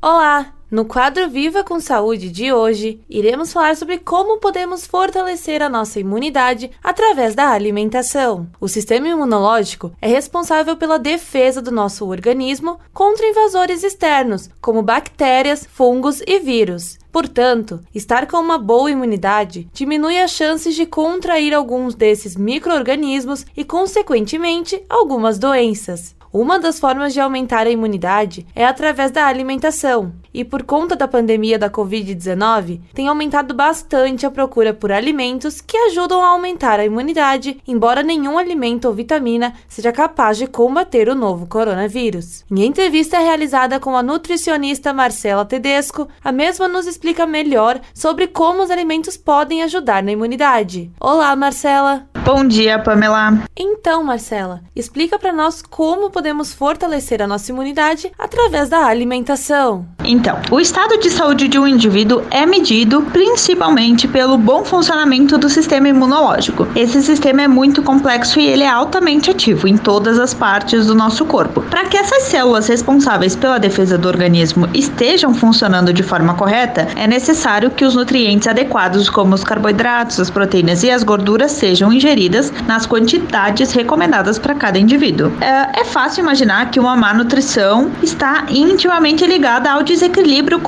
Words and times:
Olá! 0.00 0.54
No 0.70 0.84
quadro 0.84 1.28
Viva 1.28 1.64
com 1.64 1.80
Saúde 1.80 2.30
de 2.30 2.52
hoje, 2.52 3.00
iremos 3.10 3.52
falar 3.52 3.74
sobre 3.74 3.98
como 3.98 4.38
podemos 4.38 4.86
fortalecer 4.86 5.60
a 5.60 5.68
nossa 5.68 5.98
imunidade 5.98 6.70
através 6.80 7.34
da 7.34 7.50
alimentação. 7.50 8.48
O 8.60 8.68
sistema 8.68 9.08
imunológico 9.08 9.90
é 10.00 10.06
responsável 10.06 10.76
pela 10.76 11.00
defesa 11.00 11.60
do 11.60 11.72
nosso 11.72 12.06
organismo 12.06 12.78
contra 12.92 13.26
invasores 13.26 13.82
externos, 13.82 14.48
como 14.60 14.82
bactérias, 14.82 15.66
fungos 15.68 16.22
e 16.24 16.38
vírus. 16.38 16.96
Portanto, 17.10 17.80
estar 17.92 18.28
com 18.28 18.36
uma 18.36 18.56
boa 18.56 18.92
imunidade 18.92 19.68
diminui 19.72 20.20
as 20.20 20.30
chances 20.30 20.76
de 20.76 20.86
contrair 20.86 21.52
alguns 21.52 21.96
desses 21.96 22.36
micro-organismos 22.36 23.44
e, 23.56 23.64
consequentemente, 23.64 24.80
algumas 24.88 25.40
doenças. 25.40 26.16
Uma 26.32 26.58
das 26.58 26.78
formas 26.78 27.14
de 27.14 27.20
aumentar 27.20 27.66
a 27.66 27.70
imunidade 27.70 28.46
é 28.54 28.66
através 28.66 29.10
da 29.10 29.26
alimentação, 29.26 30.12
e 30.38 30.44
por 30.44 30.62
conta 30.62 30.94
da 30.94 31.08
pandemia 31.08 31.58
da 31.58 31.68
Covid-19, 31.68 32.80
tem 32.94 33.08
aumentado 33.08 33.52
bastante 33.52 34.24
a 34.24 34.30
procura 34.30 34.72
por 34.72 34.92
alimentos 34.92 35.60
que 35.60 35.76
ajudam 35.76 36.22
a 36.22 36.28
aumentar 36.28 36.78
a 36.78 36.84
imunidade, 36.84 37.60
embora 37.66 38.04
nenhum 38.04 38.38
alimento 38.38 38.84
ou 38.84 38.94
vitamina 38.94 39.52
seja 39.66 39.90
capaz 39.90 40.38
de 40.38 40.46
combater 40.46 41.08
o 41.08 41.14
novo 41.16 41.48
coronavírus. 41.48 42.44
Em 42.48 42.62
entrevista 42.62 43.18
realizada 43.18 43.80
com 43.80 43.96
a 43.96 44.02
nutricionista 44.02 44.92
Marcela 44.92 45.44
Tedesco, 45.44 46.06
a 46.22 46.30
mesma 46.30 46.68
nos 46.68 46.86
explica 46.86 47.26
melhor 47.26 47.80
sobre 47.92 48.28
como 48.28 48.62
os 48.62 48.70
alimentos 48.70 49.16
podem 49.16 49.64
ajudar 49.64 50.04
na 50.04 50.12
imunidade. 50.12 50.92
Olá, 51.00 51.34
Marcela! 51.34 52.06
Bom 52.28 52.46
dia, 52.46 52.78
Pamela. 52.78 53.42
Então, 53.56 54.04
Marcela, 54.04 54.60
explica 54.76 55.18
para 55.18 55.32
nós 55.32 55.62
como 55.62 56.10
podemos 56.10 56.52
fortalecer 56.52 57.22
a 57.22 57.26
nossa 57.26 57.50
imunidade 57.50 58.12
através 58.18 58.68
da 58.68 58.84
alimentação. 58.84 59.88
Então, 60.04 60.27
o 60.50 60.60
estado 60.60 60.98
de 60.98 61.10
saúde 61.10 61.48
de 61.48 61.58
um 61.58 61.66
indivíduo 61.66 62.22
é 62.30 62.44
medido 62.44 63.02
principalmente 63.12 64.06
pelo 64.06 64.36
bom 64.36 64.64
funcionamento 64.64 65.38
do 65.38 65.48
sistema 65.48 65.88
imunológico. 65.88 66.66
Esse 66.74 67.00
sistema 67.02 67.42
é 67.42 67.48
muito 67.48 67.82
complexo 67.82 68.38
e 68.38 68.46
ele 68.46 68.64
é 68.64 68.68
altamente 68.68 69.30
ativo 69.30 69.66
em 69.66 69.76
todas 69.76 70.18
as 70.18 70.34
partes 70.34 70.86
do 70.86 70.94
nosso 70.94 71.24
corpo. 71.24 71.62
Para 71.62 71.86
que 71.86 71.96
essas 71.96 72.24
células 72.24 72.66
responsáveis 72.66 73.34
pela 73.34 73.58
defesa 73.58 73.96
do 73.96 74.08
organismo 74.08 74.68
estejam 74.74 75.32
funcionando 75.32 75.92
de 75.92 76.02
forma 76.02 76.34
correta, 76.34 76.88
é 76.96 77.06
necessário 77.06 77.70
que 77.70 77.84
os 77.84 77.94
nutrientes 77.94 78.48
adequados, 78.48 79.08
como 79.08 79.34
os 79.34 79.44
carboidratos, 79.44 80.20
as 80.20 80.30
proteínas 80.30 80.82
e 80.82 80.90
as 80.90 81.02
gorduras, 81.02 81.52
sejam 81.52 81.92
ingeridas 81.92 82.52
nas 82.66 82.86
quantidades 82.86 83.72
recomendadas 83.72 84.38
para 84.38 84.54
cada 84.54 84.78
indivíduo. 84.78 85.32
É, 85.40 85.80
é 85.80 85.84
fácil 85.84 86.22
imaginar 86.22 86.70
que 86.70 86.80
uma 86.80 86.96
má 86.96 87.14
nutrição 87.14 87.90
está 88.02 88.44
intimamente 88.50 89.24
ligada 89.26 89.70
ao 89.70 89.82
desequilíbrio 89.82 90.17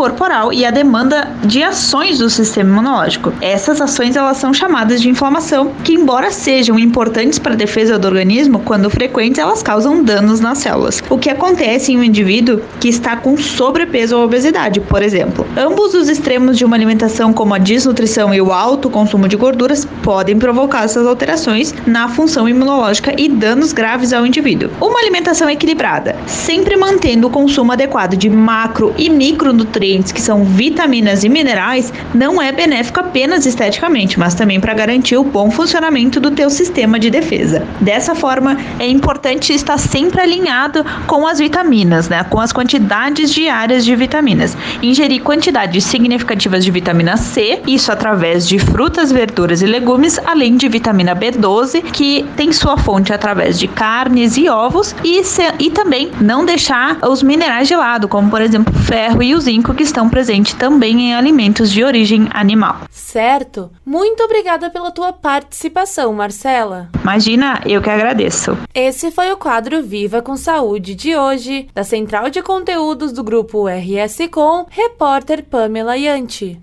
corporal 0.00 0.52
e 0.52 0.64
à 0.64 0.70
demanda 0.70 1.28
de 1.44 1.62
ações 1.62 2.18
do 2.18 2.30
sistema 2.30 2.70
imunológico. 2.70 3.32
Essas 3.40 3.80
ações 3.80 4.16
elas 4.16 4.38
são 4.38 4.52
chamadas 4.52 5.00
de 5.00 5.08
inflamação, 5.08 5.72
que 5.84 5.92
embora 5.92 6.30
sejam 6.30 6.78
importantes 6.78 7.38
para 7.38 7.52
a 7.52 7.56
defesa 7.56 7.98
do 7.98 8.06
organismo, 8.06 8.60
quando 8.60 8.90
frequentes 8.90 9.38
elas 9.38 9.62
causam 9.62 10.02
danos 10.02 10.40
nas 10.40 10.58
células. 10.58 11.02
O 11.10 11.18
que 11.18 11.30
acontece 11.30 11.92
em 11.92 11.98
um 11.98 12.02
indivíduo 12.02 12.60
que 12.80 12.88
está 12.88 13.16
com 13.16 13.36
sobrepeso 13.36 14.16
ou 14.16 14.24
obesidade, 14.24 14.80
por 14.80 15.02
exemplo. 15.02 15.46
Ambos 15.56 15.94
os 15.94 16.08
extremos 16.08 16.56
de 16.56 16.64
uma 16.64 16.76
alimentação, 16.76 17.32
como 17.32 17.54
a 17.54 17.58
desnutrição 17.58 18.34
e 18.34 18.40
o 18.40 18.52
alto 18.52 18.88
consumo 18.88 19.28
de 19.28 19.36
gorduras, 19.36 19.86
podem 20.02 20.38
provocar 20.38 20.84
essas 20.84 21.06
alterações 21.06 21.74
na 21.86 22.08
função 22.08 22.48
imunológica 22.48 23.14
e 23.18 23.28
danos 23.28 23.72
graves 23.72 24.12
ao 24.12 24.26
indivíduo. 24.26 24.70
Uma 24.80 25.00
alimentação 25.00 25.48
equilibrada, 25.48 26.16
sempre 26.26 26.76
mantendo 26.76 27.26
o 27.26 27.30
consumo 27.30 27.72
adequado 27.72 28.16
de 28.16 28.30
macro 28.30 28.94
e 28.96 29.08
micronutrientes, 29.30 30.12
que 30.12 30.20
são 30.20 30.44
vitaminas 30.44 31.22
e 31.22 31.28
minerais, 31.28 31.92
não 32.12 32.42
é 32.42 32.50
benéfico 32.50 33.00
apenas 33.00 33.46
esteticamente, 33.46 34.18
mas 34.18 34.34
também 34.34 34.60
para 34.60 34.74
garantir 34.74 35.16
o 35.16 35.24
bom 35.24 35.50
funcionamento 35.50 36.18
do 36.18 36.30
teu 36.30 36.50
sistema 36.50 36.98
de 36.98 37.10
defesa. 37.10 37.66
Dessa 37.80 38.14
forma, 38.14 38.56
é 38.78 38.88
importante 38.88 39.52
estar 39.52 39.78
sempre 39.78 40.20
alinhado 40.20 40.84
com 41.06 41.26
as 41.26 41.38
vitaminas, 41.38 42.08
né, 42.08 42.24
com 42.24 42.40
as 42.40 42.52
quantidades 42.52 43.32
diárias 43.32 43.84
de 43.84 43.94
vitaminas. 43.94 44.56
Ingerir 44.82 45.22
quantidades 45.22 45.84
significativas 45.84 46.64
de 46.64 46.70
vitamina 46.70 47.16
C, 47.16 47.60
isso 47.66 47.92
através 47.92 48.48
de 48.48 48.58
frutas, 48.58 49.12
verduras 49.12 49.62
e 49.62 49.66
legumes, 49.66 50.18
além 50.26 50.56
de 50.56 50.68
vitamina 50.68 51.14
B12, 51.14 51.82
que 51.92 52.24
tem 52.36 52.52
sua 52.52 52.76
fonte 52.76 53.12
através 53.12 53.58
de 53.58 53.68
carnes 53.68 54.36
e 54.36 54.48
ovos, 54.48 54.94
e, 55.04 55.22
e 55.58 55.70
também 55.70 56.10
não 56.20 56.44
deixar 56.44 56.98
os 57.08 57.22
minerais 57.22 57.68
de 57.68 57.76
lado, 57.76 58.08
como 58.08 58.28
por 58.28 58.42
exemplo 58.42 58.74
o 59.16 59.19
ferro 59.20 59.22
e 59.22 59.34
o 59.34 59.40
zinco, 59.40 59.74
que 59.74 59.82
estão 59.82 60.08
presentes 60.08 60.54
também 60.54 61.00
em 61.00 61.14
alimentos 61.14 61.70
de 61.70 61.84
origem 61.84 62.28
animal. 62.32 62.80
Certo. 62.90 63.70
Muito 63.84 64.22
obrigada 64.22 64.70
pela 64.70 64.90
tua 64.90 65.12
participação, 65.12 66.12
Marcela. 66.12 66.88
Imagina, 67.02 67.60
eu 67.66 67.82
que 67.82 67.90
agradeço. 67.90 68.56
Esse 68.74 69.10
foi 69.10 69.30
o 69.30 69.36
quadro 69.36 69.82
Viva 69.82 70.22
com 70.22 70.36
Saúde 70.36 70.94
de 70.94 71.14
hoje, 71.14 71.68
da 71.74 71.84
Central 71.84 72.30
de 72.30 72.42
Conteúdos 72.42 73.12
do 73.12 73.22
Grupo 73.22 73.66
RS 73.66 74.28
Com, 74.30 74.66
repórter 74.70 75.44
Pamela 75.44 75.96
Yanti. 75.96 76.60